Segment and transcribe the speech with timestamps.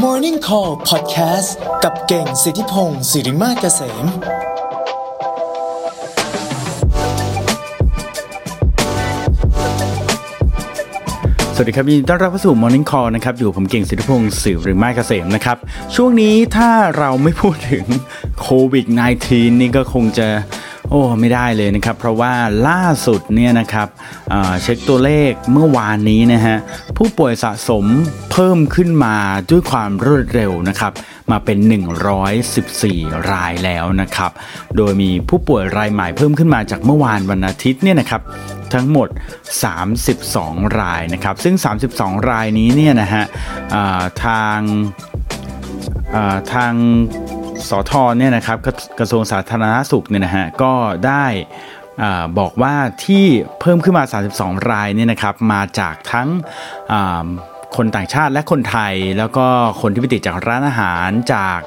[0.00, 1.50] Morning Call Podcast
[1.84, 4.06] กับเก่งสิทธิพงศ์สิริมาเกษม
[11.54, 15.56] สวัสดีครับยินดีต้อนรับเข้าสู่ Morning Call นะครับ อยู่ผมเก่งสิทธิพงศ์สิริมาเกษมนะครับ
[15.94, 17.84] ช่วงนี้ถ้าเราไม่พูดถึง
[18.40, 18.86] โควิด
[19.24, 20.28] -19 นี่ก็คงจะ
[20.94, 22.32] โอ้ไม่ได้เลยนะครับ เพราะว่า
[22.68, 23.88] ล่าสุดเนี่ยนะครับ
[24.30, 26.56] เเช็คตัวเลขเมื่อวานนี้นะฮะ
[26.96, 27.84] ผู้ป่วยสะสม
[28.32, 29.16] เพิ่มขึ้นมา
[29.50, 30.92] ด้วยความรวดเร็วนะครับ
[31.30, 31.58] มาเป็น
[32.44, 34.30] 114 รายแล้วนะครับ
[34.76, 38.22] โดยมีผู้ป่วยรายใหม่เพิ่มขึ้นมาจากเมื่อวานวันอาทิตย์เนี่ยนะครับ
[38.74, 39.08] ทั้งหมด
[39.92, 41.54] 32 รายนะครับ ซึ่ง
[41.92, 43.24] 32 รายนี้เนี่ยนะฮะ
[44.24, 44.58] ทาง
[46.52, 46.72] ทาง
[47.70, 50.72] สอทอเนี่ยนะครับกระกระทรวงสาธารณสุขเนี่ยนะฮะก็
[51.06, 51.24] ได้
[52.02, 53.24] อาบอกว่าที่
[53.60, 54.04] เพิ่มขึ้นมา
[54.36, 56.28] 32 รายเนี่ยนะครับมาจากทั้ง
[56.92, 57.26] อ่า
[57.76, 59.46] คนต่างชาติและคนไทย แล้วก็
[59.80, 61.60] คนที่ไปติดจากร้านอาหารจาก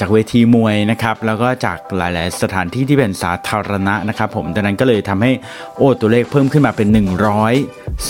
[0.00, 5.32] จากเวทีมวยนะครับแล้วก็จากหลาย ๆ สถานที่ที่เป็นสาธารณะนะครับผมดังนั้นก็เลยทำให้
[5.76, 6.88] โอ้ตัวเลขเพิ่มขึ้นมาเป็น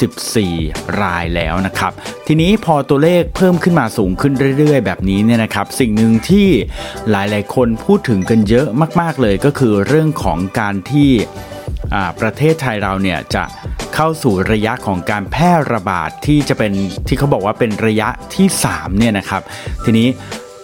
[0.09, 1.93] 114 รายแล้วนะครับ
[2.27, 6.49] ทีนี้พอตัวเลขเพิ่มขึ้นมาสูงขึ้นเรื่อย ๆ แบบนี้เนี่ยนะครับ สิ่งหนึ่งที่
[7.11, 8.67] หลาย ๆ คนพูดถึงกันเยอะ
[9.01, 11.11] มาก ๆ เลยก็คือเรื่องของการที่
[12.21, 13.45] ประเทศไทยเราเนี่ยจะ
[13.95, 16.73] เข้าสู่ระยะของการแพร่ระบาดที่จะเป็น
[17.09, 19.43] ที่เขาบอกว่าเป็นระยะที่3เนี่ยนะครับ
[19.85, 20.09] ทีนี้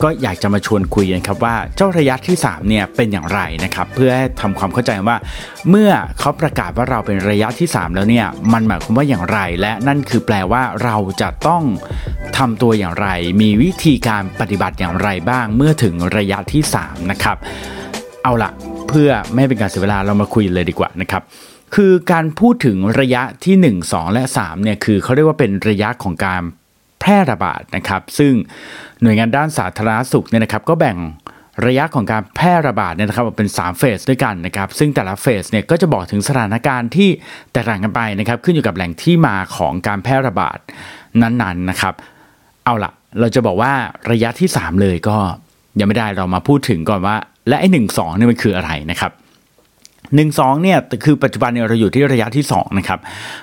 [0.03, 5.17] ก็อยากจะมาชวนคุยกันครับว่าเจ้าระยะที่3เนี่ยเป็นอย่างไรนะครับเพื่อให้ทำความเข้าใจว่า
[5.71, 11.63] เมื่อเขาประกาศว่าเราเป็นระยะที่ 3 แล้วเนี่ยมันหมายความว่าอย่างไร และนั่นคือแปลว่าเราจะต้อง
[12.39, 13.09] ทำตัวอย่างไร
[13.41, 17.37] มีวิธีการปฏิบัติอย่างไรบ้าง เมื่อถึงระยะที่ 3 นะครับ
[18.23, 18.51] เอาละ
[18.89, 21.23] เพื่อไม่เป็นการเสียเวลาเรามาคุยเลยดีกว่านะครับ
[21.75, 26.43] คือการพูดถึงระยะที่ 1 2 และ3เนี่ยคือเขาเรียกว่าเป็นระยะของการ
[27.05, 28.33] แพร่ระบาดนะครับ ซึ่ง
[29.03, 30.97] หน่วยงานด้านสาธารณสุขเนี่ยนะครับ ก็แบ่ง
[31.67, 37.09] ระยะของการแพร่ระบาดเนี่ยนะครับเป็น 3 เฟสด้วยกันนะครับ ซึ่งแต่ละเฟสเนี่ยก็จะบอกถึงสถานการณ์ที่
[37.53, 40.59] แตกต่างกันไปนะครับ ขึ้นอยู่กับแหล่งที่มาของการแพร่ระบาด
[41.21, 41.95] นั้นๆนะครับ
[42.65, 43.73] เอาละเราจะบอกว่า
[44.11, 45.17] ระยะที่ 3 เลยก็
[45.79, 47.17] ยังไม่ได้เรามาพูดถึงก่อนว่า
[47.49, 49.13] และไอ้หนึ่งสองเนี่ยมันคืออะไรนะครับ
[50.15, 52.99] หนึ่งสองเนี่ยคือปัจจุบันเนี่ยเราอยู่ที่ระยะที่2นะครับ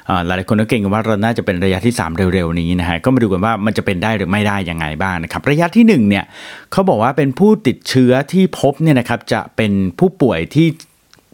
[0.10, 6.26] อ่าหลายคนก็เก่งกันว่าเราน่าจะเป็นระยะที่ 3 เร็วๆนี้นะฮะก็มาดูกันว่ามันจะเป็นได้หรือไม่ได้ยังไงบ้างนะครับระยะที่1เนี่ย
[6.72, 10.68] เขาบอกว่าเป็นผู้ติดเชื้อที่พบเนี่ยนะครับจะเป็นผู้ป่วยที่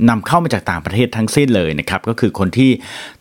[0.10, 2.72] นำเข้ามาจากต่างประเทศทั้งสิ้นเลยนะครับก็คือคนที่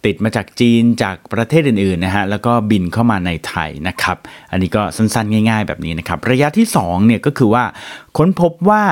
[0.05, 4.17] ติดมาจากจีนจากประเทศอื่นๆนะฮะแล้วก็บินเข้ามาในไทยนะครับ
[4.51, 7.65] อันนี้ก็สั้นๆ ง่าย ๆ แบบนี้นะครับระยะที่2เนี่ยก็คือว่า
[8.17, 8.83] ค้นพบว่า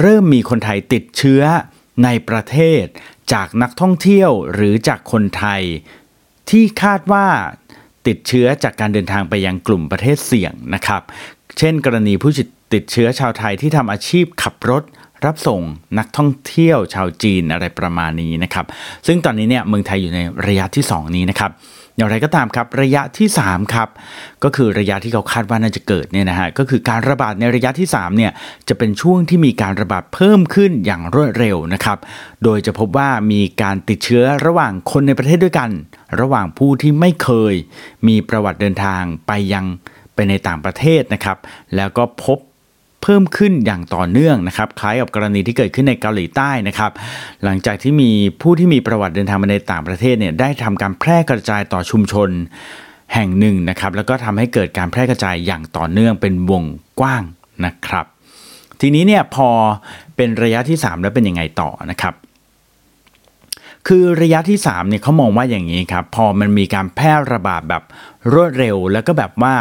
[0.00, 1.42] เริ่มมีคนไทยติดเชื้อ
[2.04, 2.84] ในประเทศ
[3.32, 5.62] จากนักท่องเที่ยวหรือจากคนไทย
[6.50, 7.26] ที่คาดว่า
[8.06, 11.02] ติดเชื้อจากการเดินทางไปยังกลุ่มประเทศเสี่ยงนะครับ
[11.58, 12.32] เช่น กรณีผู้
[12.74, 14.82] ติดเชื้อชาวไทยที่ทำอาชีพขับรถ
[15.26, 15.60] รับส่ง
[15.98, 18.66] นักท่องเที่ยวชาวจีนอะไรประมาณนี้นะครับ
[19.06, 21.52] ซึ่งตอนนี้เนี่ยเมืองไทยอยู่ในระยะที่ 2 นี้นะครับ
[21.96, 23.88] อย่างไรก็ตามครับระยะที่ 3 ครับ
[24.44, 28.32] ก็คือระยะที่เขาคาดว่าน่าจะเกิดเนี่ยนะฮะก็คือการระบาดในระยะที่3เนี่ย
[28.68, 31.98] จะเป็นช่วงที่มีการระบาดเพิ่มขึ้นอย่างรวดเร็วนะครับ
[32.44, 35.70] โดยจะพบว่ามีการติดเชื้อระหว่างคนในประเทศด้วยกัน
[36.20, 37.54] ระหว่างผู้ที่ไม่เคย
[38.08, 39.64] มีประวัติเดินทางไปยัง
[40.14, 41.38] ไปในต่างประเทศนะครับ
[41.76, 42.38] แล้วก็พบ
[43.08, 46.92] พิ่มขึ้นอย่างต่อเนื่องนะครับคล้ายกับกรณีที่เกิดขึ้นในเกาหลีใต้นะครับ
[47.44, 48.10] หลังจากที่มี
[48.42, 52.28] ผู้ที่มีประวัติเดินทางมาในต่างประเทศเนี่ยได้ทำการแพร่กระจายต่อชุมชน
[53.14, 56.64] แห่งหนึ่งนะครับ แล้วก็ทำให้เกิดการแพร่กระจายอย่างต่อเนื่องเป็นวง
[57.00, 57.22] กว้าง
[57.64, 58.06] นะครับ
[58.80, 59.48] ทีนี้เนี่ยพอ
[60.16, 62.14] เป็นระยะที่ 3 แล้วเป็นยังไงต่อนะครับ
[63.88, 67.82] คือระยะที่3เนี่ยเขามองว่าอย่างนี้ครับพอมันมีการแพร่ระบาดแบบ
[68.32, 69.54] รวดเร็ว แล้วก็แบบว่า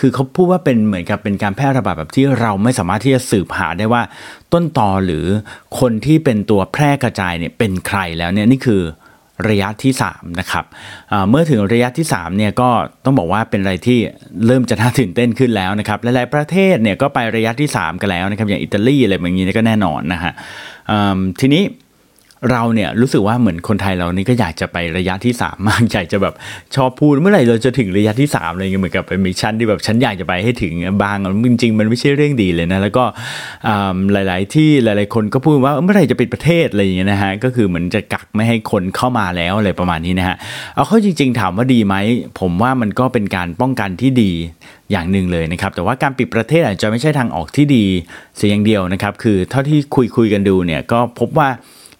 [0.00, 4.02] คือเขาพูดว่าเป็นเหมือนกับเป็นการแพร่ระบาดแบบที่เราไม่สามารถที่จะสืบหาได้ว่า
[4.52, 5.24] ต้นตอหรือ
[5.80, 8.82] คนที่เป็นตัวแพร่กระจายเนี่ยเป็นใครแล้วเนี่ยนี่คือ
[9.48, 10.64] ระยะที่3นะครับ
[11.30, 12.68] เมื่อถึงระยะที่3เนี่ยก็
[13.04, 13.98] ต้องบอกว่าเป็นอะไรที่
[14.46, 20.32] เริ่มจะน่าตื่นเต้นขึ้นแล้วนะครับหลายๆประเทศเนี่ยก็ไประยะที่ 3 กันแล้วนะครับอย่างอิตาลีอะไรแบบนี้ก็แน่นอนนะฮะ
[21.40, 21.62] ทีนี้
[22.50, 26.34] เราเนี่ยรู้สึกว่าเหมือนคนไทยเรานี่ก็อยากจะไประยะที่ 3 มากอยากจะแบบ
[26.76, 33.04] ชอบพูดเมื่อไหร่เราจะถึงระยะที่3อะไรเงี้ยเหมือนกับเป็นมิชชั่นที่แบบฉันอยากจะไปให้ถึงบางอะจริงๆ มันไม่ใช่เรื่องดีเลยนะแล้วก็
[33.68, 40.36] อ่าหลาย ๆ ที่หลาย ๆ คนก็พูดว่าเมื่อไหร่จะปิดประเทศอะไรอย่างเงี้ยนะฮะก็คือเหมือนจะกักไม่ให้คนเข้ามาแล้วอะไรประมาณนี้นะฮะ
[40.74, 41.94] เอาเข้าจริง ๆ ถามว่าดีไหม
[42.40, 44.32] ผมว่ามันก็เป็นการป้องกันที่ดี
[44.90, 47.84] อย่างหนึ่งเลยนะครับแต่ว่าการปิดประเทศอาจจะไม่ใช่ทางออกที่ดี
[48.36, 51.48] เสียอย่างเดียวนะครับคือเท่าที่คุยคุยกันดูเนี่ยก็พบว่า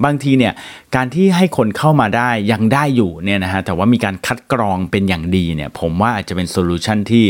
[0.04, 0.52] บางทีเนี่ย
[0.96, 7.24] การที่ให้คนเข้ามาได้ยังได้อยู่เนี่ยนะฮะแต่ว่ามีการคัดกรองเป็นอย่างดีเนี่ยผมว่าอาจจะเป็น solution ที่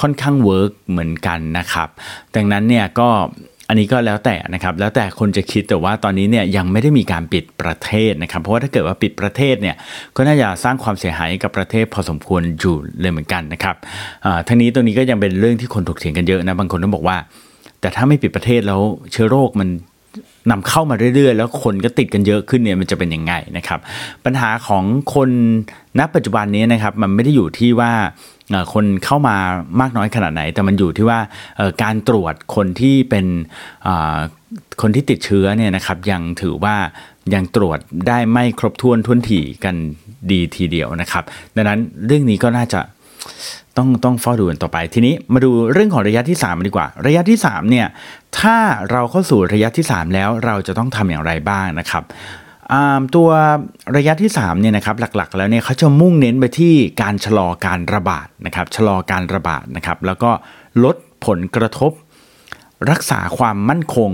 [0.00, 1.88] ค่อนข้าง work เหมือนกันนะครับ
[2.36, 3.08] ดังนั้นเนี่ยก็
[3.68, 9.76] อันนี้ก็แล้วแต่นะครับแล้วแต่คนจะคิดแต่ว่าตอนนี้เนี่ยยังไม่ได้มีการปิดประเทศนะครับเพราะว่าถ้าเกิดว่าปิดประเทศเนี่ย
[10.16, 13.76] ก็น่าจะสร้างความเสียหายกับประเทศพอสมควรอยู่เลยเหมือนกันนะครับ
[14.48, 17.16] ทั้งนี้ตรงนี้ก็ยังเป็นเรื่องที่คนถกเถียงกันเยอะนะบางคนต้องบอกว่า
[17.80, 18.80] แต่ถ้าไม่ปิดประเทศแล้ว
[19.12, 19.68] เชื้อโรคมัน
[20.50, 23.80] นำเข้ามาเรื่อยๆ แล้วคนก็ติดกันเยอะขึ้นเนี่ยมันจะเป็นยังไงนะครับ
[24.24, 24.84] ปัญหาของ
[25.14, 25.30] คน
[25.98, 27.92] ณปัจจุบันนี้นะครับมันไม่ได้อยู่ที่ว่า
[28.74, 29.36] คนเข้ามา
[29.80, 31.18] มากน้อยขนาดไหน แต่มันอยู่ที่ว่า
[31.82, 33.26] การตรวจคนที่เป็น
[34.82, 36.76] คนที่ติดเชื้อเนี่ยนะครับยังถือว่า
[37.34, 37.78] ยังตรวจ
[38.08, 39.74] ได้ไม่ครบถ้วนทุนถี่กัน
[40.30, 41.24] ดีทีเดียวนะครับ
[41.56, 42.80] ดังนั้นเรื่องนี้ก็น่าจะ
[43.76, 47.86] ต้องต้องเฝ้าดูกันต่อไป ทีนี้มาดูเรื่องของระยะที่3ดีกว่า ระยะที่3เนี่ย
[48.38, 48.58] ถ้า
[48.90, 52.04] เราเข้าสู่ระยะที่ 3 แล้วเราจะต้องทำอย่างไรบ้างนะครับ
[53.14, 53.30] ตัว
[53.96, 60.30] ระยะที่3เนี่ยนะครับหลักๆ แล้วเนี่ยเขาจะมุ่งเน้นไปที่การชะลอการระบาดนะครับชะลอการระบาดนะครับ แล้วก็
[60.84, 60.96] ลด
[61.26, 61.92] ผลกระทบ
[62.90, 64.12] รักษาความมั่นคง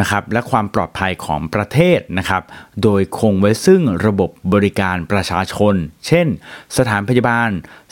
[0.00, 2.42] นะครับและความปลอดภัยของประเทศนะครับ
[2.82, 5.74] โดยคงไว้ซึ่งระบบบริการประชาชน
[6.06, 6.26] เช่น
[6.76, 7.50] สถานพยาบาล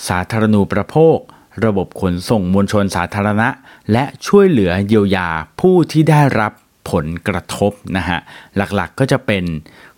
[0.09, 1.19] สาธารณูปโภค
[1.65, 3.49] ระบบขนส่งมวลชนสาธารณะ
[3.93, 5.29] และช่วยเหลือเยียวยา
[5.61, 6.53] ผู้ที่ได้รับ
[6.91, 8.19] ผลกระทบนะฮะ
[8.57, 9.45] หลักๆก็จะเป็น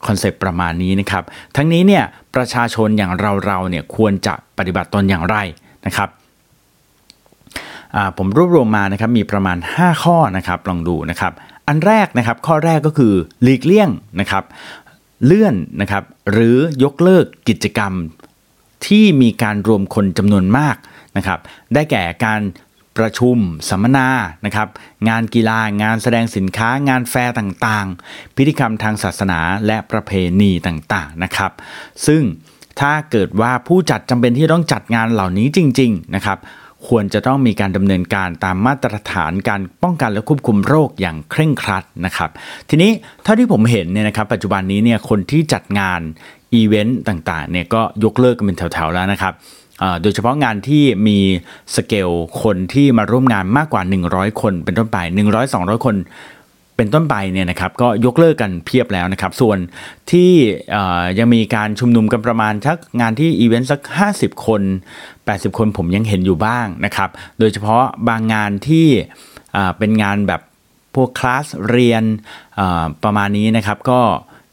[0.07, 1.25] คอนเซปต์ประมาณนี้นะครับ
[1.57, 3.13] ทั้งนี้เนี่ยประชาชนอย่าง
[3.47, 5.37] เราๆเนี่ยควรจะปฏิบัติตนอย่างไร
[5.87, 6.09] นะครับ
[8.17, 11.33] ผมรวบรวมมานะครับมีประมาณ 5 ข้อนะครับลองดูนะครับ
[11.69, 13.13] อันแรกนะครับข้อแรกก็คือ
[13.43, 13.91] หลีกเลี่ยง
[14.21, 14.45] นะครับ
[15.25, 17.93] เลื่อนนะครับหรือยกเลิกกิจกรรม
[18.87, 20.77] ที่มีการรวมคนจำนวนมาก
[21.19, 21.39] นะครับ
[21.75, 22.41] ได้แก่การ
[22.99, 23.37] ประชุม
[23.69, 24.09] สัมมนา
[24.45, 24.69] นะครับ
[25.09, 31.53] งานกีฬางานแสดงสินค้างานแฟร์ต่างๆ พิธีกรรมทางศาสนาและประเพณีต่างๆนะครับ
[32.07, 32.23] ซึ่ง
[32.81, 36.39] ถ้าเกิดว่าผู้จัดจำเป็นที่ต้องจัดงานเหล่านี้จริง ๆ นะครับ
[36.89, 42.31] ควรจะต้องมีการดำเนินการตามมาตรฐานการป้องกันและควบคุมโรคอย่างเคร่งครัดนะครับ
[42.69, 42.91] ทีนี้
[43.23, 46.01] เท่าที่ผมเห็นเนี่ยนะครับ ปัจจุบันนี้เนี่ยคนที่จัดงาน
[46.55, 49.33] อีเวนต์ต่างๆเนี่ยก็ยกเลิกกันเป็นแถวๆแล้วนะครับ
[50.03, 51.19] โดยเฉพาะงานที่มี
[51.77, 52.11] สเกล
[52.43, 54.99] คนที่มาร่วมงานมากกว่า 100 คนเป็นต้นไป
[55.43, 55.97] 100-200 คน
[56.77, 59.59] เป็นต้นไปเนี่ยนะครับก็ยกเลิกกันเพียบแล้วนะครับ ส่วน
[60.11, 60.33] ที่
[61.19, 63.81] ยังมีการชุมนุมกันประมาณสักงานที่อีเวนต์สัก
[64.13, 64.63] 50 คน
[65.11, 68.87] 80 คนผมยังเห็นอยู่บ้างนะครับ โดยเฉพาะบางงานที่
[69.79, 70.41] เป็นงานแบบ
[70.95, 72.05] พวกคลาสเรียน
[73.05, 74.01] ประมาณนี้นะครับก็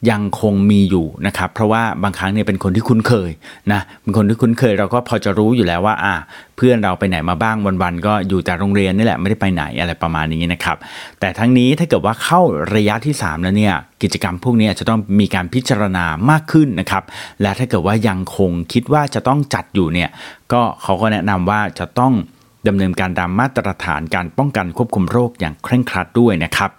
[0.09, 3.31] ยังคงมีอยู่นะครับ เพราะว่าบางครั้งเนี่ยเป็นคนที่คุ้นเคย
[3.71, 6.15] นะเป็นคนที่คุ้นเคยเราก็พอจะรู้อยู่แล้วว่าอ่า
[6.57, 10.77] เพื่อนเราไปไหนมาบ้างวันๆก็อยู่แต่โรงเรียนนี่แหละไม่ได้ไปไหนอะไรประมาณนี้นะครับ
[11.19, 12.41] แต่ทั้งนี้ถ้าเกิดว่าเข้า
[12.75, 17.03] ระยะที่ 3 แล้วเนี่ยกิจกรรมพวกนี้จะต้องมีการพิจารณามากขึ้นนะครับ
[17.41, 20.09] และถ้าเกิดว่ายังคงคิดว่าจะต้องจัดอยู่เนี่ย
[20.53, 22.13] ก็เขาก็แนะนำว่าจะต้อง
[22.67, 26.71] ดำเนินการตามมาตรฐานการป้องกันควบคุมโรคอย่างเคร่งครัดด้วยนะครับ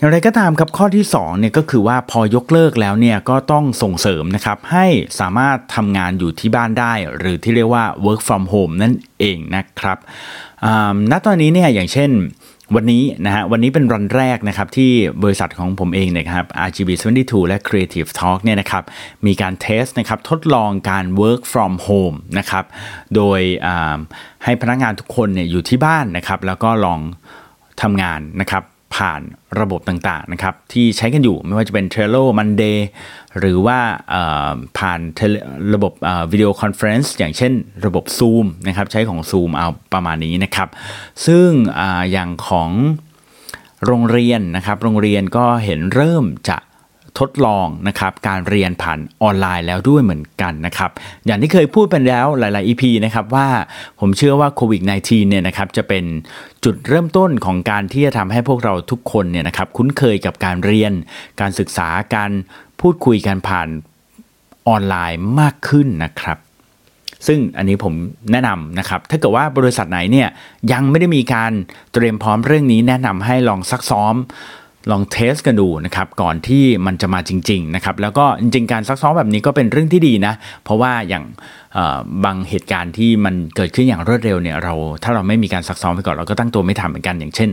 [0.00, 4.86] อย่างไรก็ตามครับข้อที่2เนี่ยก็คือว่าพอยกเลิกแล้วเนี่ยก็ต้องส่งเสริมนะครับให้
[5.20, 9.98] สามารถทำงานอยู่ที่บ้านได้ หรือที่เรียกว่า work from home นั่นเองนะครับ
[11.10, 12.10] ณตอนนี้เนี่ยอย่างเช่น
[12.74, 14.90] วันนี้นะฮะวันนี้เป็นวันแรกนะครับที่
[15.22, 18.84] บริษัทของผมเองเนี่ยครับ RGB 72และ Creative Talk เนี่ยนะครับ
[19.26, 22.64] มีการ test นะครับทดลองการ work from home นะครับ
[23.16, 23.40] โดย
[24.44, 27.00] ให้พนักงานทุกคนเนี่ยอยู่ที่บ้านนะครับแล้วก็ลอง
[27.82, 29.22] ทำงานนะครับ ผ่าน
[29.60, 32.78] ระบบต่างๆนะครับที่ใช้กันอยู่ไม่ว่าจะเป็น Trello Monday
[33.38, 33.78] หรือว่า
[34.78, 35.00] ผ่าน
[35.74, 35.92] ระบบ
[36.32, 37.52] video conference อย่างเช่น
[37.86, 40.68] ระบบ Zoom นะครับใช้ของ Zoom เอาประมาณนี้นะครับ
[41.26, 41.48] ซึ่ง
[41.80, 41.82] อ
[42.12, 42.70] อย่างของ
[43.86, 46.58] โรงเรียนนะครับโรงเรียนก็เห็นเริ่มจะ
[47.18, 50.90] ทดลองนะครับการเรียนผ่านออนไลน์แล้วด้วยเหมือนกันนะครับ
[51.26, 53.48] อย่างที่เคยพูดไปแล้วหลาย ๆ EP นะครับว่า
[54.00, 56.04] ผมเชื่อว่าโควิด -19 เนี่ยนะครับจะเป็น
[56.64, 60.92] จุดเริ่มต้นของการที่จะทำให้พวกเราทุกคนเนี่ยนะครับคุ้นเคยกับการเรียน
[61.40, 62.30] การศึกษาการ
[62.80, 63.68] พูดคุยกันผ่าน
[64.68, 66.38] ออนไลน์มากขึ้นนะครับ
[67.26, 67.94] ซึ่งอันนี้ผม
[68.32, 70.28] แนะนำนะครับ ถ้าเกิดว่าบริษัทไหนเนี่ย
[70.72, 71.52] ยังไม่ได้มีการ
[71.92, 74.14] เตรียมพร้อมเรื่องนี้แนะนำให้ลองซักซ้อม
[74.90, 80.34] ลองเทสกันดูนะครับก่อนที่มันจะมาจริงๆนะครับแล้วก็จริงๆการซักซ้อมแบบนี้ก็เป็นเรื่องที่ดีนะ
[80.64, 81.24] เพราะว่าอย่าง
[82.24, 87.50] บางเหตุการณ์ที่มันเกิดขึ้นอย่างรวดเร็วเนี่ยเราถ้าเราไม่มีการซักซ้อมไปก่อนเราก็ตั้งตัวไม่ทันเหมือนกันอย่างเช่น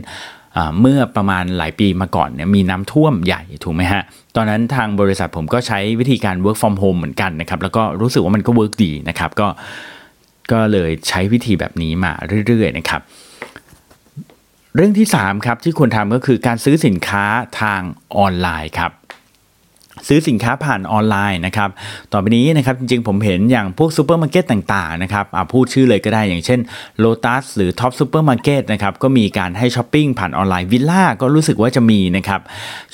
[0.80, 4.02] เมื่อประมาณหลายปีมาก่อนเนี่ยมีน้ำท่วมใหญ่ถูกไหมฮะ
[4.36, 9.48] ตอนนั้นทางบริษัทผมก็ใช้วิธีการ work from home เหมือนกันนะครับ แล้วก็รู้สึกว่ามันก็ work ดีนะครับ ก็
[10.52, 12.12] ก็เลยใช้วิธีแบบนี้มา
[12.46, 13.02] เรื่อยๆนะครับ
[14.80, 17.24] เรื่องที่ 3 ครับที่ควรทำก็คือการซื้อสินค้า
[17.60, 17.80] ทาง
[18.16, 18.92] ออนไลน์ครับ
[20.08, 21.70] ซื้อสินค้าผ่านออนไลน์นะครับ
[22.12, 26.60] ต่อไปนี้นะครับจริงๆผมเห็นอย่างพวกซูเปอร์มาร์เก็ตต่างๆนะครับพูดชื่อเลยก็ได้อย่างเช่น
[27.02, 32.40] Lotus หรือ Tops Supermarket นะครับก็มีการให้ช้อปปิ้งผ่านออนไลน์วิลล่าก็รู้สึกว่าจะมีนะครับ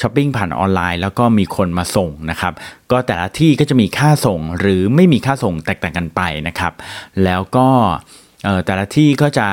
[0.00, 2.52] ช้อปปิ้งผ่านออนไลน์ แล้วก็มีคนมาส่งนะครับ
[2.90, 6.72] ก็แต่ละที่ก็จะมีค่าส่งหรือไม่มีค่าส่งแตกต่างกันไปนะครับ
[7.24, 7.68] แล้วก็
[8.66, 9.48] แต่ละที่ก็จะ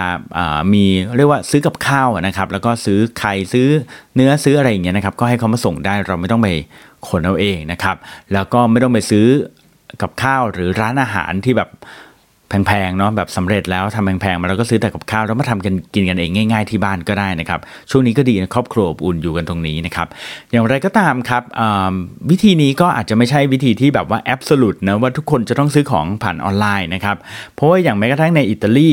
[0.74, 0.86] มี
[1.18, 3.68] เรียกว่าซื้อกับข้าวนะครับ แล้วก็ซื้อไข่ซื้อ
[4.16, 6.48] เนื้อซื้ออะไรอย่างเงี้ยนะครับ ก็ให้เขามาส่งได้เราไม่ต้องไป
[7.08, 7.96] ขนเอาเองนะครับ
[8.34, 9.28] แล้วก็ไม่ต้องไปซื้อ
[10.02, 11.70] กับข้าวหรือร้านอาหารที่แบบ
[12.52, 20.08] แพงๆเนาะแบบสำเร็จแล้วทำแพงๆมาแล้วก็ซื้อแต่กับข้าวแล้วมาทำกันกินกันเองง่าย ๆที่บ้านก็ได้นะครับ ช่วงนี้ก็ดีนะครอบครัวอบอุ่นอยู่กันตรงนี้นะครับ
[20.52, 21.44] อย่างไรก็ตามครับ
[22.30, 27.18] วิธีนี้ก็อาจจะไม่ใช่วิธีที่แบบว่าแอบสูตนะว่าทุกคนจะต้องซื้อของผ่านออนไลน์นะครับ
[27.56, 28.92] เพราะว่าอย่างแม้กระทั่งในอิตาลี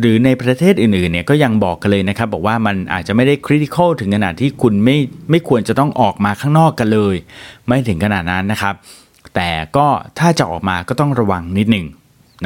[0.00, 4.96] หรือในประเทศอื่นๆเนี่ยก็ยังบอกกันเลยนะครับ บอกว่ามันอาจจะไม่ได้คริติคอลถึงขนาดที่คุณไม่
[5.30, 7.14] ไม่ควรจะต้องออกมาข้างนอกกันเลย
[7.66, 8.74] ไม่ถึงขนาดนั้นนะครับ
[9.34, 9.86] แต่ก็
[10.18, 11.86] ถ้าจะออกมาก็ต้องระวังนิดหนึ่ง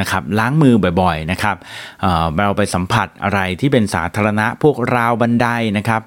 [0.00, 1.56] นะครับล้างมือบ่อยๆนะครับ
[2.00, 6.02] เเราไปสัมผัสอะไรที่เป็นสาธารณะพวกราวบันไดนะครับ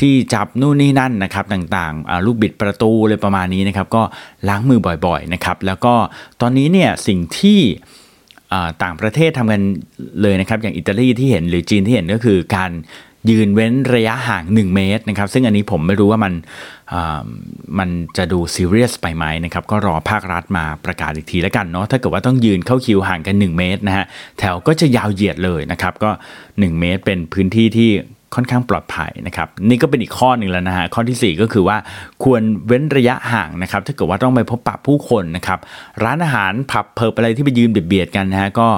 [0.00, 4.02] ที่จับนู่นนี่นั่นนะครับต่างๆลูกบิดประตูเลยประมาณนี้นะครับก็
[4.48, 5.94] ล้างมือบ่อยๆนะครับแล้วก็
[6.40, 7.60] ตอนนี้เนี่ยสิ่งที่
[8.82, 9.62] ต่างประเทศทำกัน
[10.22, 12.70] เลยนะครับอย่างอิตาลีที่เห็นหรือจีนที่เห็นก็คือการ
[13.30, 16.32] ยืนเว้นระยะห่าง 1 เมตรนะครับ ซึ่งอันนี้ผมไม่รู้ว่ามัน
[17.78, 24.04] มันจะดูซีเรียสไปไหมนะครับ ก็รอภาครัฐมาประกาศอีกทีแล้วกันเนาะถ้าเกิดว่าต้องยืนเข้าคิวห่างกัน 1 เมตรนะฮะ
[24.38, 26.10] แถวก็จะยาวเหยียดเลยนะครับ ก็
[26.44, 27.90] 1 เมตรเป็นพื้นที่ที่
[28.36, 31.76] ค่อนข้างปลอดภัยนะครับ นี่ก็เป็นอีกข้อหนึ่งแล้วนะฮะข้อที่ 4 ก็คือว่า
[32.24, 35.58] ควรเว้นระยะห่างนะครับ ถ้าเกิดว่าต้องไปพบปะผู้คนนะครับ
[36.04, 38.68] ร้านอาหารผับเพิบอะไรที่ไปยืนเบียดกันนะฮะก็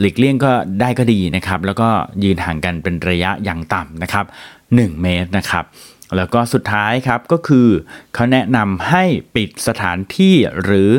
[0.00, 1.88] หลีกเลี่ยงก็ได้ก็ดีนะครับ แล้วก็
[2.24, 4.24] ยืนห่างกันเป็นระยะอย่างต่ำนะครับ
[4.64, 5.64] 1 เมตรนะครับ
[6.16, 7.68] แล้วก็สุดท้ายครับก็คือ
[8.14, 9.04] เขาแนะนำให้
[9.34, 10.90] ปิดสถานที่หรือ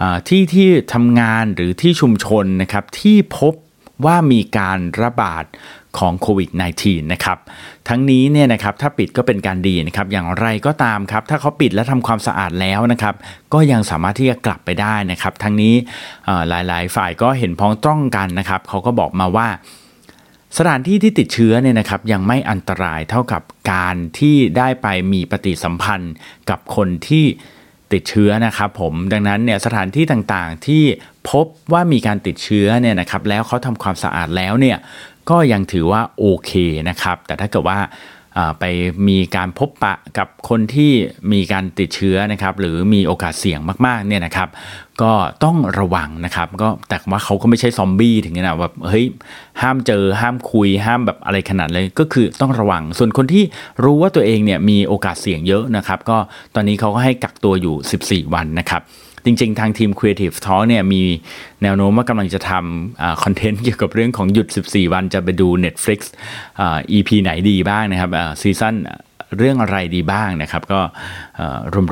[0.00, 3.54] อที่ที่ทำงานหรือที่ชุมชนนะครับที่พบ
[4.04, 5.44] ว่ามีการระบาด
[5.98, 6.50] ของโควิด
[6.82, 7.38] -19 นะครับ
[7.88, 13.14] ทั้งนี้เนี่ยนะครับถ้าปิดก็เป็นการดีนะครับอย่างไรก็ตามครับถ้าเขาปิดและทำความสะอาดแล้วนะครับ
[13.52, 15.74] ก็ยังสามารถที่จะกลับไปได้นะครับทั้งนี้
[16.48, 19.48] หลายๆ ฝ่ายก็เห็นพ้องต้องกันนะครับเขาก็บอกมาว่า
[20.58, 26.14] สถานที่ที่ติดเชื้อเนี่ยนะครับยังไม่อันตรายเท่ากับการที่ได้ไปมีปฏิสัมพันธ์
[26.50, 27.24] กับคนที่
[27.92, 30.82] ติดเชื้อนะครับผมดังนั้นเนี่ยสถานที่ต่างๆที่
[31.30, 34.76] พบว่ามีการติดเชื้อเนี่ยนะครับแล้วเขาทำความสะอาดแล้วเนี่ย
[35.30, 36.52] ก็ยังถือว่าโอเค
[36.88, 37.78] นะครับ แต่ถ้าเกิดว่า
[38.60, 38.64] ไป
[39.08, 40.92] มีการพบปะกับคนที่
[41.32, 44.48] มีการติดเชื้อนะครับ หรือมีโอกาสเสี่ยงมากๆเนี่ยนะครับ
[45.02, 45.12] ก็
[45.44, 49.06] ต้องระวังนะครับ ก็แต่ว่าเขาก็ไม่ใช่ซอมบี้ถึงขนาดแบบเฮ้ย
[49.62, 53.44] ห้ามเจอห้ามคุยห้ามแบบอะไรขนาดเลยก็คือต้องระวัง ส่วนคนที่
[53.84, 56.18] รู้ว่าตัวเองเนี่ยมีโอกาสเสี่ยงเยอะนะครับ ก็
[56.54, 58.82] ตอนนี้เขาก็ให้กักตัวอยู่ 14 วันนะครับ
[59.28, 61.02] จริง ๆ ทางทีม Creative Talk เนี่ยมี
[61.62, 66.00] แนวโน้มว่ากำลังจะทำคอนเทนต์เกี่ยวกับเรื่องของหยุด 14 วันจะไปดู Netflix
[66.60, 66.62] อ
[66.96, 68.74] EP ไหนดีบ้างนะครับซีซั่น
[69.38, 70.80] เรื่องอะไรดีบ้างนะครับ ก็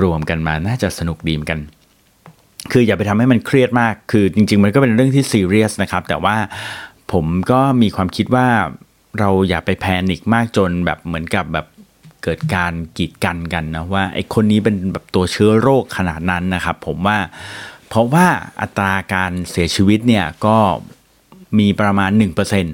[0.03, 1.61] รวมๆกันมาน่าจะสนุกดีเหมือนกัน
[2.73, 6.37] คืออย่าไปทำให้มันเครียดมาก คือจริง ๆ มันก็เป็นเรื่องที่ซีเรียสนะครับ แต่ว่า
[7.13, 8.47] ผมก็มีความคิดว่า
[9.19, 11.67] เราอย่าไปแพนิคมากจนแบบเหมือนกับแบบ
[12.27, 17.19] เกิดการกีดกันกันนะว่าไอ้คนนี้เป็นแบบตัวเชื้อโรคขนาดนั้นนะครับ ผมว่า
[17.89, 18.27] เพราะว่า
[18.61, 20.57] อัตราการเสียชีวิตเนี่ยก็
[21.59, 22.11] มีประมาณ
[22.63, 22.67] 1%น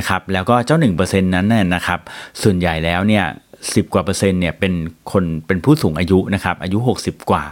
[0.00, 2.00] ะครับแล้วก็เจ้า 1%นั้นน่ยนะครับ
[2.42, 3.24] ส่วนใหญ่แล้วเนี่ย
[3.72, 4.72] สิกว่าเปอร์เซ็นต์เนี่ยเป็น
[5.12, 7.44] คนเป็นผู้สูงอายุนะครับอายุ 60 กว่า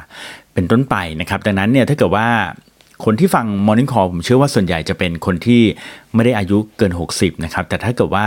[0.55, 2.29] เป็นต้นไปนะครับดังนั้นเนี่ยถ้าเกิดว่า
[3.05, 5.63] คนที่ฟัง Morning Call ผมเชื่อว่าส่วนใหญ่จะเป็นคนที่
[6.15, 8.27] ไม่ได้อายุเกิน 60นะครับแต่ถ้าเกิดว่า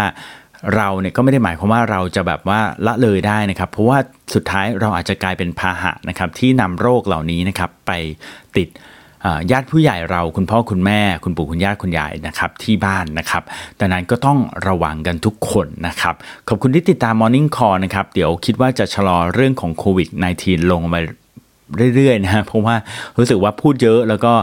[0.75, 3.98] เราเนี่ยก็ไม่ได้หมายความว่าเราจะแบบว่าละเลยได้นะครับ เพราะว่า
[4.34, 7.91] สุดท้ายเราอาจจะกลายเป็นพาหะนะครับที่นำโรคเหล่านี้นะครับไป
[8.58, 8.70] ติด
[9.51, 13.44] ญาติผู้ใหญ่เราคุณพ่อคุณแม่ คุณปู่คุณย่าคุณยายนะครับที่บ้านนะครับ
[13.80, 14.38] ดังนั้นก็ต้อง
[14.68, 16.15] ระวังกันทุกคนนะครับ
[16.48, 20.10] ขอบคุณที่ติดตาม Morning Call นะครับ เดี๋ยวคิดว่าจะชะลอเรื่องของโควิด
[20.41, 21.00] -19 ลงมา
[21.96, 22.75] เรื่อยๆนะฮะเพราะว่า
[23.18, 24.34] รู้สึกว่าพูดเยอะแล้วก็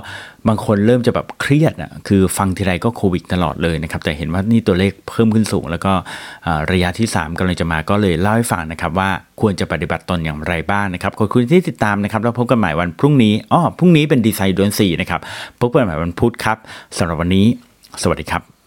[0.49, 5.93] บางคนเริ่มจะแบบเครียดอะคือฟังทีไรก็โควิดตลอดเลยนะครับแต่เห็นว่านี่ตัวเลขเพิ่มขึ้นสูง แล้วก็
[6.73, 15.21] ระยะที่ 3กำลังจะมาก็เลยเล่าให้ฟังนะครับว่าควรจะปฏิบัติตนอย่างไรบ้างนะครับขอบคุณที่ติดตามนะครับแล้วพบกันใหม่วันพรุ่งนี้อ๋อพรุ่งนี้เป็นดีไซน์เดือน4นะครับ
[15.61, 16.59] พบกันใหม่วันพุธครับ
[16.99, 17.47] สำหรับวันนี้
[18.03, 18.58] สวัสดีครับ